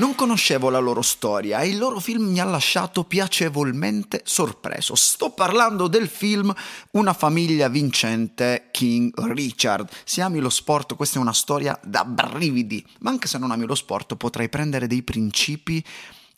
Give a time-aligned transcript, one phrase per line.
[0.00, 4.94] Non conoscevo la loro storia e il loro film mi ha lasciato piacevolmente sorpreso.
[4.94, 6.54] Sto parlando del film
[6.92, 9.90] Una famiglia vincente King Richard.
[10.04, 13.66] Se ami lo sport, questa è una storia da brividi, ma anche se non ami
[13.66, 15.84] lo sport potrai prendere dei principi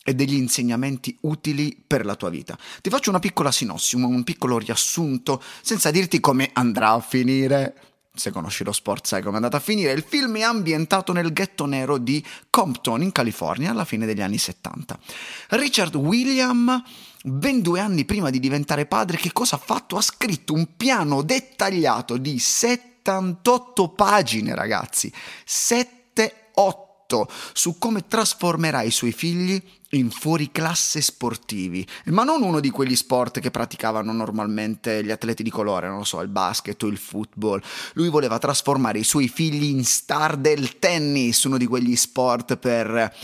[0.03, 2.59] e degli insegnamenti utili per la tua vita.
[2.81, 8.31] Ti faccio una piccola sinossi, un piccolo riassunto, senza dirti come andrà a finire se
[8.31, 11.65] conosci lo sport sai come è andata a finire, il film è ambientato nel ghetto
[11.65, 14.99] nero di Compton in California alla fine degli anni 70.
[15.51, 16.83] Richard William,
[17.25, 19.97] ben due anni prima di diventare padre, che cosa ha fatto?
[19.97, 25.11] Ha scritto un piano dettagliato di 78 pagine, ragazzi.
[25.47, 26.92] 7-8
[27.53, 29.63] su come trasformerà i suoi figli
[29.95, 35.51] in fuoriclasse sportivi, ma non uno di quegli sport che praticavano normalmente gli atleti di
[35.51, 37.61] colore, non lo so, il basket o il football.
[37.95, 43.15] Lui voleva trasformare i suoi figli in star del tennis, uno di quegli sport per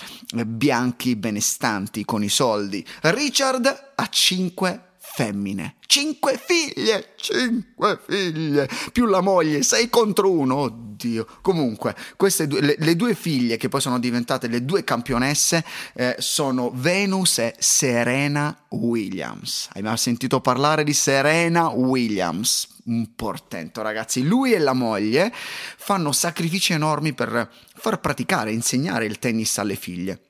[0.47, 2.85] bianchi benestanti con i soldi.
[3.01, 4.83] Richard ha 5
[5.19, 5.75] femmine.
[5.85, 11.27] Cinque figlie, cinque figlie, più la moglie, sei contro uno, oddio.
[11.43, 16.15] Comunque, queste due, le, le due figlie che poi sono diventate le due campionesse eh,
[16.19, 19.71] sono Venus e Serena Williams.
[19.73, 22.69] Hai mai sentito parlare di Serena Williams?
[22.85, 24.23] Un portento, ragazzi.
[24.23, 30.28] Lui e la moglie fanno sacrifici enormi per far praticare, insegnare il tennis alle figlie.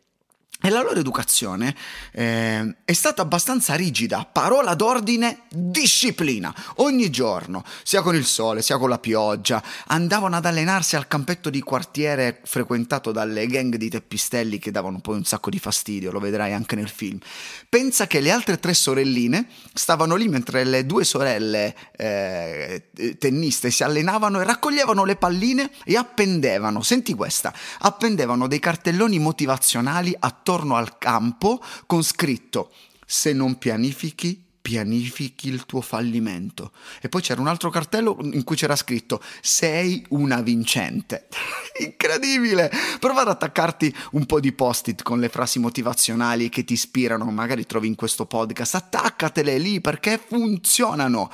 [0.61, 1.73] E la loro educazione
[2.11, 6.53] eh, è stata abbastanza rigida, parola d'ordine, disciplina.
[6.79, 11.49] Ogni giorno, sia con il sole, sia con la pioggia, andavano ad allenarsi al campetto
[11.49, 16.19] di quartiere frequentato dalle gang di teppistelli che davano poi un sacco di fastidio, lo
[16.19, 17.21] vedrai anche nel film.
[17.69, 23.85] Pensa che le altre tre sorelline stavano lì mentre le due sorelle eh, tenniste si
[23.85, 30.77] allenavano e raccoglievano le palline e appendevano, senti questa, appendevano dei cartelloni motivazionali attorno attorno
[30.77, 32.73] al campo con scritto
[33.05, 36.73] se non pianifichi pianifichi il tuo fallimento.
[37.01, 41.29] E poi c'era un altro cartello in cui c'era scritto sei una vincente.
[41.81, 42.71] Incredibile!
[42.99, 47.65] Prova ad attaccarti un po' di post-it con le frasi motivazionali che ti ispirano, magari
[47.65, 51.31] trovi in questo podcast, attaccatele lì perché funzionano.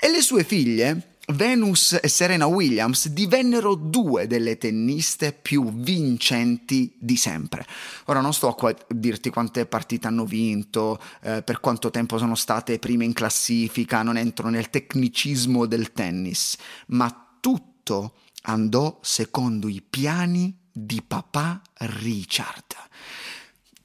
[0.00, 7.16] E le sue figlie Venus e Serena Williams divennero due delle tenniste più vincenti di
[7.16, 7.64] sempre.
[8.06, 12.80] Ora non sto a dirti quante partite hanno vinto, eh, per quanto tempo sono state
[12.80, 16.56] prime in classifica, non entro nel tecnicismo del tennis,
[16.88, 22.74] ma tutto andò secondo i piani di papà Richard.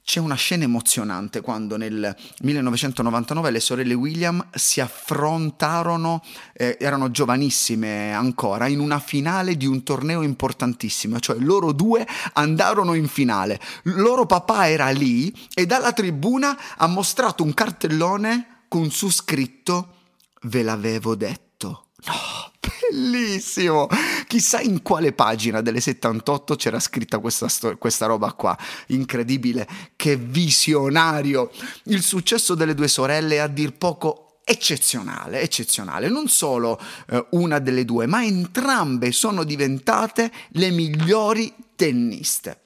[0.08, 6.24] C'è una scena emozionante quando nel 1999 le sorelle William si affrontarono,
[6.54, 12.94] eh, erano giovanissime ancora, in una finale di un torneo importantissimo, cioè loro due andarono
[12.94, 13.60] in finale.
[13.82, 19.96] Loro papà era lì e dalla tribuna ha mostrato un cartellone con su scritto
[20.44, 21.88] Ve l'avevo detto.
[22.06, 22.56] No!
[22.90, 23.88] Bellissimo!
[24.26, 28.56] Chissà in quale pagina delle 78 c'era scritta questa, sto- questa roba qua.
[28.88, 31.50] Incredibile, che visionario!
[31.84, 36.08] Il successo delle due sorelle è a dir poco eccezionale, eccezionale.
[36.08, 42.60] Non solo eh, una delle due, ma entrambe sono diventate le migliori tenniste.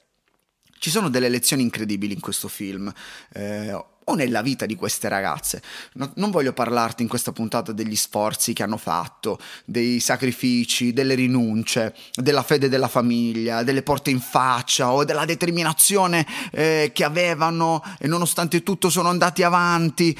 [0.79, 2.93] Ci sono delle lezioni incredibili in questo film.
[3.33, 5.63] Eh, o nella vita di queste ragazze.
[5.95, 11.15] No, non voglio parlarti in questa puntata degli sforzi che hanno fatto, dei sacrifici, delle
[11.15, 17.83] rinunce, della fede della famiglia, delle porte in faccia o della determinazione eh, che avevano
[17.99, 20.17] e nonostante tutto sono andati avanti.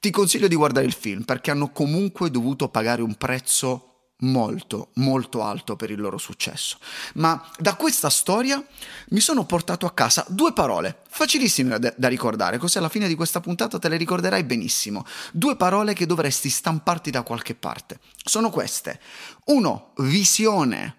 [0.00, 3.91] Ti consiglio di guardare il film perché hanno comunque dovuto pagare un prezzo
[4.22, 6.78] molto, molto alto per il loro successo.
[7.14, 8.62] Ma da questa storia
[9.10, 13.14] mi sono portato a casa due parole, facilissime da, da, ricordare, così alla fine di
[13.14, 15.04] questa puntata te le ricorderai benissimo.
[15.32, 17.98] Due parole che dovresti stamparti da qualche parte.
[18.24, 19.00] Sono queste.
[19.46, 20.96] Uno, visione.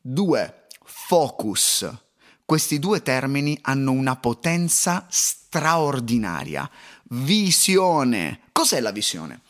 [0.00, 1.88] Due, focus.
[2.44, 6.68] Questi due termini hanno una potenza straordinaria.
[7.10, 8.40] Visione.
[8.52, 9.42] Cos'è la visione?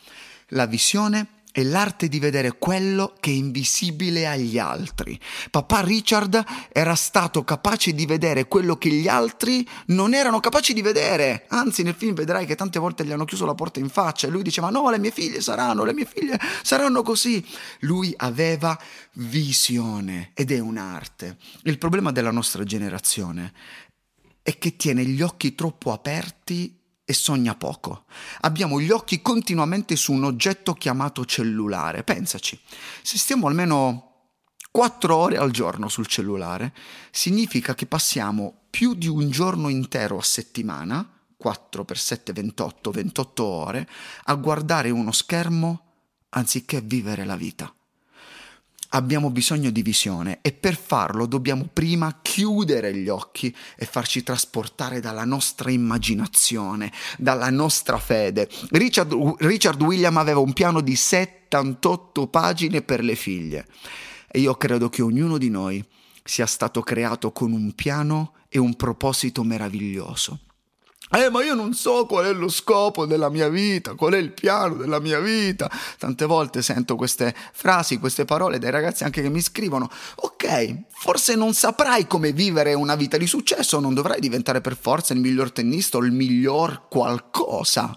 [0.49, 5.19] La visione è l'arte di vedere quello che è invisibile agli altri.
[5.50, 10.82] Papà Richard era stato capace di vedere quello che gli altri non erano capaci di
[10.82, 11.47] vedere.
[11.49, 14.31] Anzi, nel film vedrai che tante volte gli hanno chiuso la porta in faccia e
[14.31, 17.44] lui diceva no, le mie figlie saranno, le mie figlie saranno così.
[17.81, 18.79] Lui aveva
[19.14, 21.37] visione ed è un'arte.
[21.64, 23.52] Il problema della nostra generazione
[24.43, 26.80] è che tiene gli occhi troppo aperti
[27.11, 28.05] e sogna poco.
[28.43, 32.05] Abbiamo gli occhi continuamente su un oggetto chiamato cellulare.
[32.05, 32.59] Pensaci,
[33.03, 34.29] se stiamo almeno
[34.71, 36.73] 4 ore al giorno sul cellulare,
[37.11, 41.05] significa che passiamo più di un giorno intero a settimana,
[41.37, 43.89] 4 per 7, 28, 28 ore,
[44.25, 45.87] a guardare uno schermo
[46.29, 47.75] anziché vivere la vita
[48.90, 55.00] abbiamo bisogno di visione e per farlo dobbiamo prima chiudere gli occhi e farci trasportare
[55.00, 58.48] dalla nostra immaginazione, dalla nostra fede.
[58.70, 63.66] Richard, Richard William aveva un piano di 78 pagine per le figlie
[64.28, 65.84] e io credo che ognuno di noi
[66.22, 70.40] sia stato creato con un piano e un proposito meraviglioso.
[71.12, 74.31] Eh, ma io non so qual è lo scopo della mia vita, qual è il
[74.31, 75.69] piano della mia vita.
[75.99, 81.35] Tante volte sento queste frasi, queste parole dai ragazzi anche che mi scrivono: Ok, forse
[81.35, 85.51] non saprai come vivere una vita di successo, non dovrai diventare per forza il miglior
[85.51, 87.93] tennista o il miglior qualcosa.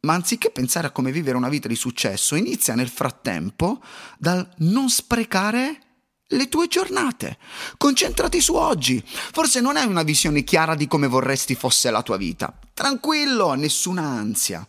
[0.00, 3.80] Ma anziché pensare a come vivere una vita di successo, inizia nel frattempo
[4.16, 5.80] dal non sprecare
[6.28, 7.38] le tue giornate.
[7.76, 9.02] Concentrati su oggi.
[9.06, 12.56] Forse non hai una visione chiara di come vorresti fosse la tua vita.
[12.74, 14.66] Tranquillo, nessuna ansia.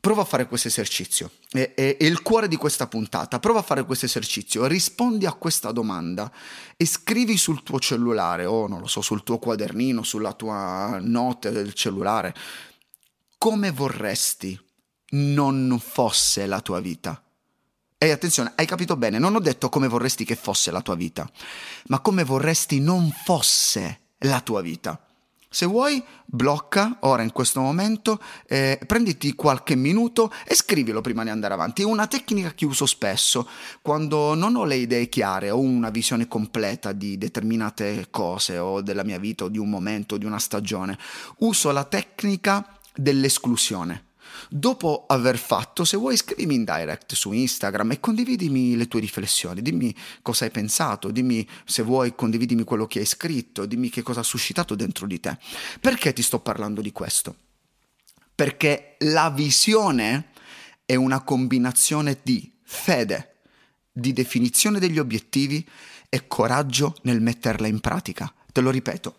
[0.00, 1.30] Prova a fare questo esercizio.
[1.50, 3.38] È, è, è, il cuore di questa puntata.
[3.40, 4.66] Prova a fare questo esercizio.
[4.66, 6.32] Rispondi a questa domanda
[6.76, 11.50] e scrivi sul tuo cellulare o non lo so, sul tuo quadernino, sulla tua note
[11.50, 12.34] del cellulare.
[13.36, 14.58] Come vorresti
[15.10, 17.22] non fosse la tua vita?
[18.00, 21.28] E attenzione, hai capito bene, non ho detto come vorresti che fosse la tua vita,
[21.88, 25.02] ma come vorresti non fosse la tua vita.
[25.50, 31.30] Se vuoi, blocca ora in questo momento, eh, prenditi qualche minuto e scrivilo prima di
[31.30, 31.82] andare avanti.
[31.82, 33.48] È una tecnica che uso spesso
[33.82, 39.02] quando non ho le idee chiare, ho una visione completa di determinate cose o della
[39.02, 40.96] mia vita o di un momento, o di una stagione.
[41.38, 44.07] Uso la tecnica dell'esclusione.
[44.48, 49.62] Dopo aver fatto, se vuoi scrivimi in direct su Instagram e condividimi le tue riflessioni,
[49.62, 54.20] dimmi cosa hai pensato, dimmi se vuoi condividimi quello che hai scritto, dimmi che cosa
[54.20, 55.38] ha suscitato dentro di te.
[55.80, 57.34] Perché ti sto parlando di questo?
[58.34, 60.30] Perché la visione
[60.84, 63.36] è una combinazione di fede,
[63.90, 65.66] di definizione degli obiettivi
[66.08, 68.32] e coraggio nel metterla in pratica.
[68.52, 69.16] Te lo ripeto,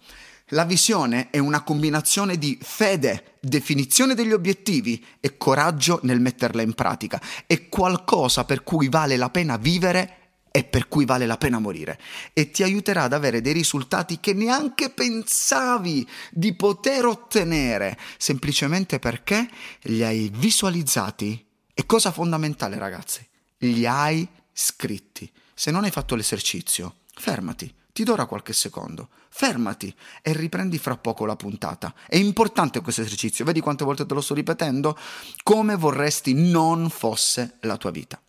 [0.49, 6.73] la visione è una combinazione di fede, definizione degli obiettivi e coraggio nel metterla in
[6.73, 7.21] pratica.
[7.45, 10.15] È qualcosa per cui vale la pena vivere
[10.51, 11.99] e per cui vale la pena morire
[12.33, 19.47] e ti aiuterà ad avere dei risultati che neanche pensavi di poter ottenere semplicemente perché
[19.83, 21.45] li hai visualizzati.
[21.73, 23.25] E cosa fondamentale ragazzi,
[23.59, 25.31] li hai scritti.
[25.53, 29.09] Se non hai fatto l'esercizio, fermati ti do qualche secondo.
[29.29, 31.93] Fermati e riprendi fra poco la puntata.
[32.07, 34.97] È importante questo esercizio, vedi quante volte te lo sto ripetendo?
[35.43, 38.21] Come vorresti non fosse la tua vita.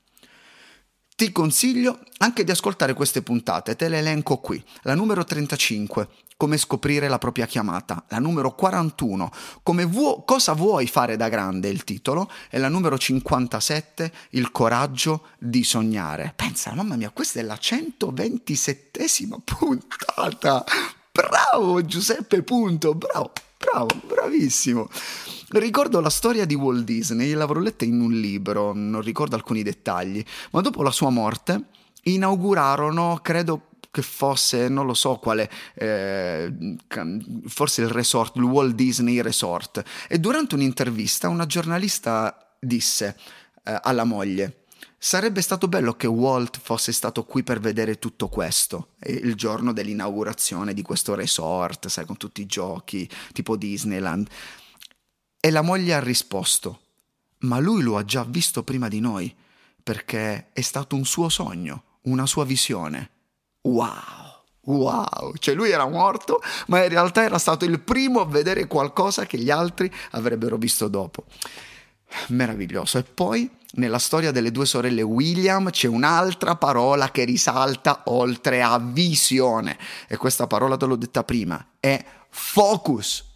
[1.20, 4.64] Ti consiglio anche di ascoltare queste puntate, te le elenco qui.
[4.84, 6.08] La numero 35,
[6.38, 8.06] come scoprire la propria chiamata.
[8.08, 9.30] La numero 41,
[9.62, 12.30] come vuo, cosa vuoi fare da grande, il titolo.
[12.48, 16.32] E la numero 57, il coraggio di sognare.
[16.34, 20.64] Pensa, mamma mia, questa è la 127esima puntata.
[21.12, 24.88] Bravo Giuseppe Punto, bravo, bravo, bravissimo.
[25.52, 30.24] Ricordo la storia di Walt Disney, l'avrò letta in un libro, non ricordo alcuni dettagli,
[30.52, 31.64] ma dopo la sua morte
[32.04, 36.76] inaugurarono, credo che fosse, non lo so quale, eh,
[37.46, 39.82] forse il resort, il Walt Disney Resort.
[40.08, 43.16] E durante un'intervista una giornalista disse
[43.64, 44.54] eh, alla moglie,
[45.02, 50.74] Sarebbe stato bello che Walt fosse stato qui per vedere tutto questo, il giorno dell'inaugurazione
[50.74, 54.28] di questo resort, sai, con tutti i giochi, tipo Disneyland.
[55.42, 56.80] E la moglie ha risposto,
[57.38, 59.34] ma lui lo ha già visto prima di noi,
[59.82, 63.10] perché è stato un suo sogno, una sua visione.
[63.62, 64.28] Wow!
[64.64, 65.34] Wow!
[65.38, 69.38] Cioè lui era morto, ma in realtà era stato il primo a vedere qualcosa che
[69.38, 71.24] gli altri avrebbero visto dopo.
[72.28, 72.98] Meraviglioso.
[72.98, 78.78] E poi nella storia delle due sorelle William c'è un'altra parola che risalta oltre a
[78.78, 79.78] visione.
[80.06, 83.28] E questa parola te l'ho detta prima, è focus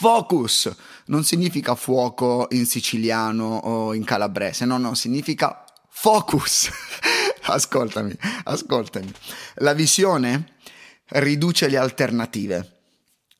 [0.00, 0.72] Focus
[1.06, 6.70] non significa fuoco in siciliano o in calabrese, no, no, significa focus.
[7.42, 9.12] ascoltami, ascoltami.
[9.56, 10.54] La visione
[11.06, 12.76] riduce le alternative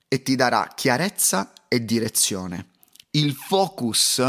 [0.08, 2.70] e ti darà chiarezza e direzione.
[3.12, 4.20] Il focus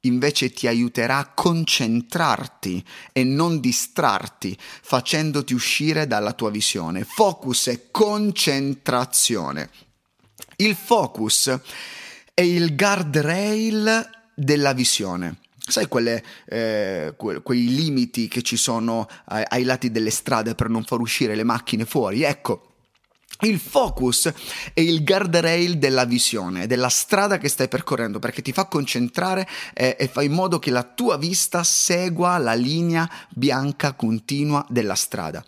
[0.00, 7.04] invece ti aiuterà a concentrarti e non distrarti, facendoti uscire dalla tua visione.
[7.04, 9.70] Focus è concentrazione.
[10.56, 11.58] Il focus
[12.32, 15.36] è il guardrail della visione.
[15.66, 20.68] Sai quelle, eh, que- quei limiti che ci sono ai-, ai lati delle strade per
[20.68, 22.22] non far uscire le macchine fuori?
[22.22, 22.73] Ecco,
[23.46, 24.32] il focus
[24.72, 29.96] è il guardrail della visione, della strada che stai percorrendo, perché ti fa concentrare eh,
[29.98, 35.44] e fa in modo che la tua vista segua la linea bianca continua della strada.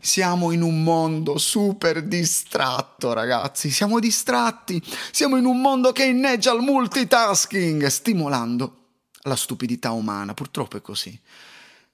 [0.00, 6.52] Siamo in un mondo super distratto, ragazzi, siamo distratti, siamo in un mondo che inneggia
[6.52, 8.74] al multitasking, stimolando
[9.22, 11.18] la stupidità umana, purtroppo è così.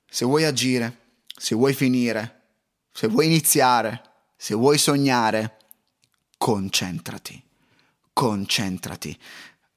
[0.09, 0.99] Se vuoi agire,
[1.37, 2.43] se vuoi finire,
[2.93, 4.14] se vuoi iniziare,
[4.45, 5.57] se vuoi sognare,
[6.37, 7.43] concentrati,
[8.13, 9.19] concentrati.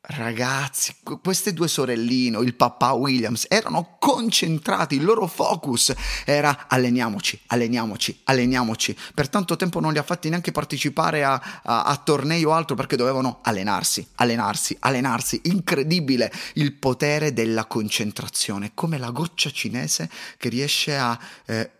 [0.01, 5.93] Ragazzi, queste due sorelline, il papà Williams, erano concentrati, il loro focus
[6.25, 8.97] era alleniamoci, alleniamoci, alleniamoci.
[9.13, 12.75] Per tanto tempo non li ha fatti neanche partecipare a, a, a tornei o altro
[12.75, 15.39] perché dovevano allenarsi, allenarsi, allenarsi.
[15.45, 21.71] Incredibile il potere della concentrazione, come la goccia cinese che riesce a eh,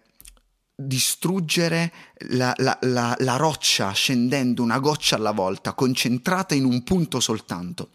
[0.79, 1.91] distruggere
[2.29, 7.89] la, la, la, la, roccia scendendo una goccia alla volta, concentrata in un punto soltanto.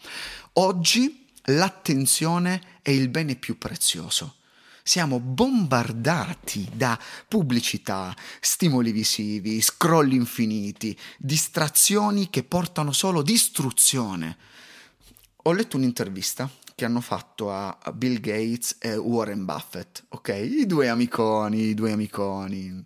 [0.54, 4.38] Oggi l'attenzione è il bene più prezioso.
[4.82, 6.98] Siamo bombardati da
[7.28, 14.36] pubblicità, stimoli visivi, scroll infiniti, distrazioni che portano solo distruzione.
[15.44, 16.50] Ho letto un'intervista
[16.82, 20.28] che hanno fatto a Bill Gates e Warren Buffett, ok?
[20.30, 22.84] I due amiconi, i due amiconi.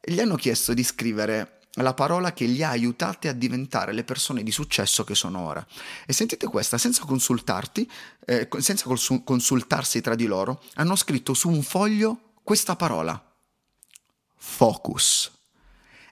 [0.00, 4.44] Gli hanno chiesto di scrivere la parola che li ha aiutati a diventare le persone
[4.44, 5.66] di successo che sono ora.
[6.06, 7.90] E sentite questa, senza consultarti,
[8.24, 8.88] eh, senza
[9.24, 13.20] consultarsi tra di loro, hanno scritto su un foglio questa parola.
[14.36, 15.28] Focus.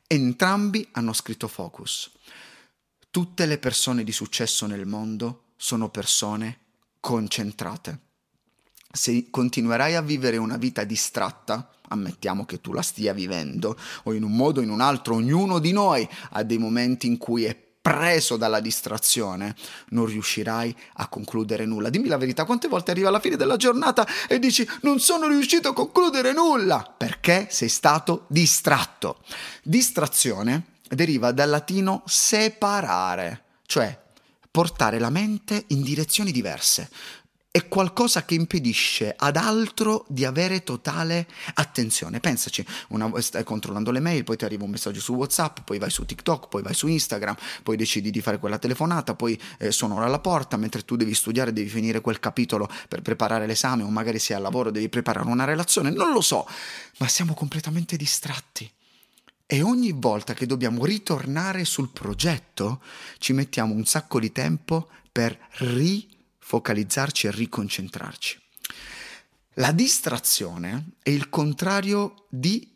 [0.08, 2.10] Entrambi hanno scritto focus.
[3.10, 6.61] Tutte le persone di successo nel mondo sono persone
[7.02, 7.98] concentrate.
[8.92, 14.22] Se continuerai a vivere una vita distratta, ammettiamo che tu la stia vivendo, o in
[14.22, 17.56] un modo o in un altro, ognuno di noi ha dei momenti in cui è
[17.82, 19.56] preso dalla distrazione,
[19.88, 21.90] non riuscirai a concludere nulla.
[21.90, 25.70] Dimmi la verità, quante volte arriva alla fine della giornata e dici non sono riuscito
[25.70, 26.94] a concludere nulla?
[26.96, 29.24] Perché sei stato distratto.
[29.64, 34.01] Distrazione deriva dal latino separare, cioè
[34.52, 36.90] portare la mente in direzioni diverse.
[37.50, 42.20] È qualcosa che impedisce ad altro di avere totale attenzione.
[42.20, 45.90] Pensaci, una, stai controllando le mail, poi ti arriva un messaggio su WhatsApp, poi vai
[45.90, 50.02] su TikTok, poi vai su Instagram, poi decidi di fare quella telefonata, poi eh, sono
[50.02, 54.18] alla porta, mentre tu devi studiare, devi finire quel capitolo per preparare l'esame o magari
[54.18, 56.46] sei al lavoro, devi preparare una relazione, non lo so,
[56.98, 58.70] ma siamo completamente distratti.
[59.52, 62.80] E ogni volta che dobbiamo ritornare sul progetto
[63.18, 68.40] ci mettiamo un sacco di tempo per rifocalizzarci e riconcentrarci.
[69.56, 72.66] La distrazione è il contrario di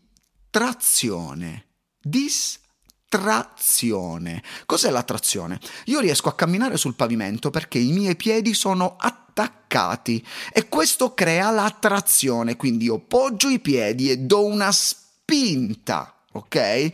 [0.50, 1.64] trazione.
[1.98, 4.42] Distrazione.
[4.66, 5.58] Cos'è la trazione?
[5.86, 11.50] Io riesco a camminare sul pavimento perché i miei piedi sono attaccati e questo crea
[11.50, 16.90] la trazione, quindi io poggio i piedi e do una spinta ok?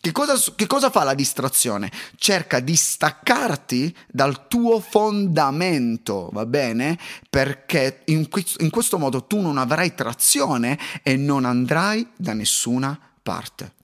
[0.00, 1.90] Che cosa, che cosa, fa la distrazione?
[2.16, 6.98] Cerca di staccarti dal tuo fondamento, va bene?
[7.30, 13.74] Perché in, in questo modo tu non avrai trazione e non andrai da nessuna parte.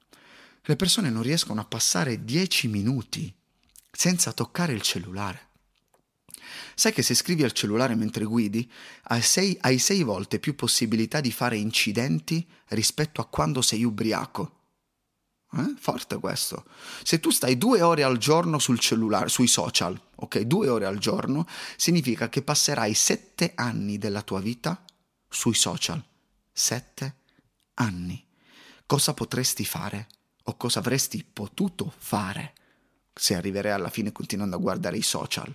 [0.62, 3.33] Le persone non riescono a passare dieci minuti
[3.91, 5.47] senza toccare il cellulare.
[6.75, 8.71] Sai che se scrivi al cellulare mentre guidi,
[9.05, 14.58] hai sei, hai sei volte più possibilità di fare incidenti rispetto a quando sei ubriaco.
[15.50, 15.75] Eh?
[15.78, 16.64] Forte questo.
[17.02, 20.40] Se tu stai due ore al giorno sul cellulare, sui social, ok?
[20.40, 24.83] Due ore al giorno, significa che passerai sette anni della tua vita
[25.28, 26.02] sui social.
[26.52, 27.17] Sette
[27.75, 28.23] anni.
[28.85, 30.09] Cosa potresti fare?
[30.45, 32.55] O cosa avresti potuto fare
[33.14, 35.55] se arriverai alla fine continuando a guardare i social?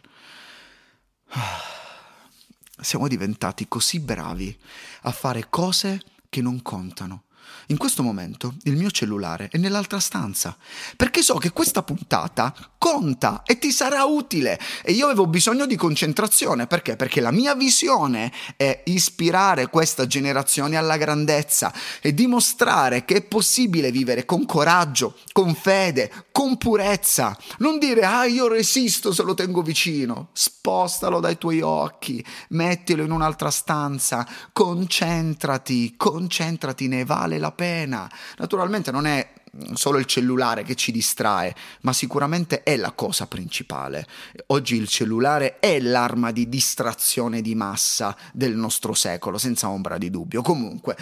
[2.82, 4.60] Siamo diventati così bravi
[5.04, 7.26] a fare cose che non contano
[7.68, 10.56] In questo momento il mio cellulare è nell'altra stanza,
[10.96, 15.76] perché so che questa puntata conta e ti sarà utile e io avevo bisogno di
[15.76, 16.96] concentrazione, perché?
[16.96, 23.92] Perché la mia visione è ispirare questa generazione alla grandezza e dimostrare che è possibile
[23.92, 27.38] vivere con coraggio, con fede, con purezza.
[27.60, 30.30] Non dire "Ah, io resisto se lo tengo vicino".
[30.34, 38.12] Spostalo dai tuoi occhi, mettilo in un'altra stanza, concentrati, concentrati, ne vale la pena.
[38.38, 39.32] Naturalmente non è
[39.74, 44.08] solo il cellulare che ci distrae, ma sicuramente è la cosa principale.
[44.48, 50.10] Oggi il cellulare è l'arma di distrazione di massa del nostro secolo, senza ombra di
[50.10, 50.42] dubbio.
[50.42, 50.98] Comunque,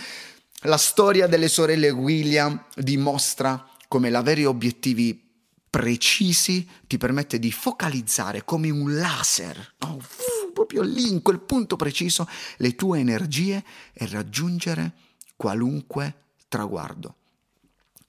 [0.64, 5.22] la storia delle sorelle William dimostra come l'avere obiettivi
[5.70, 10.00] precisi ti permette di focalizzare come un laser, no?
[10.54, 12.26] proprio lì in quel punto preciso,
[12.60, 14.94] le tue energie e raggiungere
[15.36, 17.16] qualunque traguardo.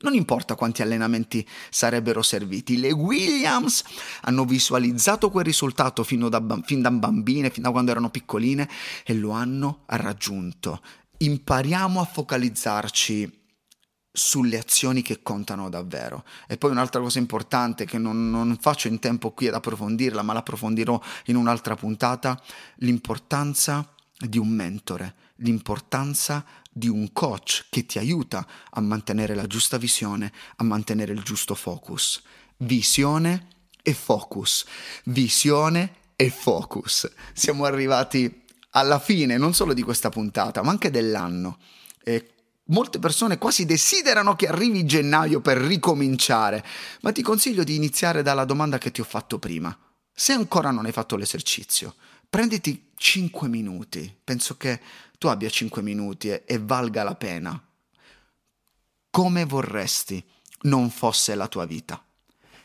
[0.02, 3.82] Non importa quanti allenamenti sarebbero serviti, le Williams
[4.20, 8.68] hanno visualizzato quel risultato da, fin da bambine, fin da quando erano piccoline
[9.04, 10.80] e lo hanno raggiunto.
[11.16, 13.41] Impariamo a focalizzarci
[14.12, 16.24] sulle azioni che contano davvero.
[16.46, 20.34] E poi un'altra cosa importante che non, non, faccio in tempo qui ad approfondirla, ma
[20.34, 22.40] l'approfondirò in un'altra puntata,
[22.76, 29.78] l'importanza di un mentore, l'importanza di un coach che ti aiuta a mantenere la giusta
[29.78, 32.22] visione, a mantenere il giusto focus.
[32.58, 33.48] Visione
[33.82, 34.64] e focus.
[35.04, 37.10] Visione e focus.
[37.32, 41.58] Siamo arrivati alla fine non solo di questa puntata, ma anche dell'anno.
[42.04, 42.31] E
[42.66, 46.64] Molte persone quasi desiderano che arrivi gennaio per ricominciare,
[47.00, 49.76] ma ti consiglio di iniziare dalla domanda che ti ho fatto prima.
[50.12, 51.94] Se ancora non hai fatto l'esercizio,
[52.30, 54.80] prenditi 5 minuti, penso che
[55.18, 57.60] tu abbia 5 minuti e, e valga la pena.
[59.10, 60.24] Come vorresti
[60.62, 62.02] non fosse la tua vita?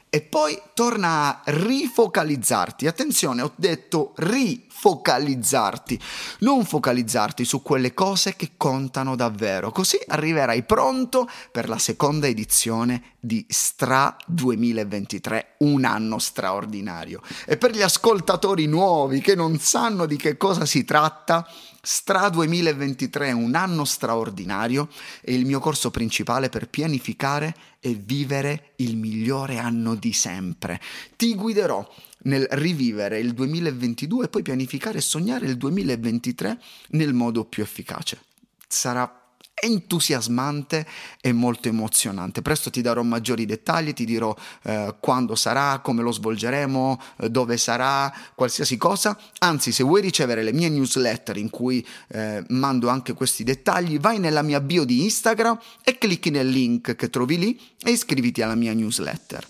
[0.09, 2.87] E poi torna a rifocalizzarti.
[2.87, 5.99] Attenzione, ho detto rifocalizzarti,
[6.39, 9.71] non focalizzarti su quelle cose che contano davvero.
[9.71, 17.21] Così arriverai pronto per la seconda edizione di Stra 2023, un anno straordinario.
[17.45, 21.45] E per gli ascoltatori nuovi che non sanno di che cosa si tratta,
[21.89, 24.89] Stra 2023 è un anno straordinario
[25.21, 30.81] e il mio corso principale per pianificare e vivere il migliore anno di sempre.
[31.15, 31.89] Ti guiderò
[32.23, 38.19] nel rivivere il 2022 e poi pianificare e sognare il 2023 nel modo più efficace.
[38.67, 39.26] Sarà
[39.59, 40.85] entusiasmante
[41.19, 42.41] e molto emozionante.
[42.41, 47.57] Presto ti darò maggiori dettagli, ti dirò eh, quando sarà, come lo svolgeremo, eh, dove
[47.57, 49.17] sarà, qualsiasi cosa.
[49.39, 54.19] Anzi, se vuoi ricevere le mie newsletter in cui eh, mando anche questi dettagli, vai
[54.19, 58.55] nella mia bio di Instagram e clicchi nel link che trovi lì e iscriviti alla
[58.55, 59.45] mia newsletter.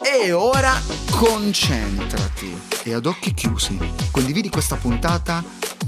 [0.00, 3.78] E ora concentrati e ad occhi chiusi
[4.10, 5.44] condividi questa puntata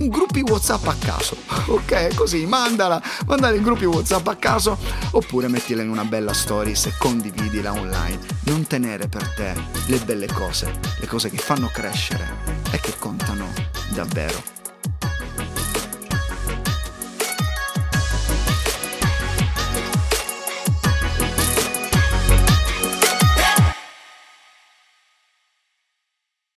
[0.08, 1.36] gruppi WhatsApp a caso.
[1.70, 4.76] Ok, così mandala, mandala in gruppi WhatsApp a caso
[5.12, 8.18] oppure mettila in una bella stories e condividila online.
[8.44, 9.54] Non tenere per te
[9.86, 12.26] le belle cose, le cose che fanno crescere
[12.72, 13.52] e che contano
[13.94, 14.59] davvero.